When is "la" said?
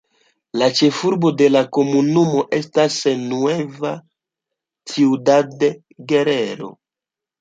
0.59-0.67, 1.55-1.61